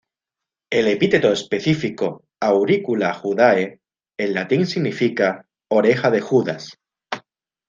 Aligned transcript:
El 0.71 0.87
epíteto 0.87 1.31
específico 1.31 2.23
"auricula-judae", 2.39 3.81
en 4.17 4.33
latín, 4.33 4.65
significa 4.65 5.45
"oreja 5.69 6.09
de 6.09 6.21
Judas". 6.21 6.79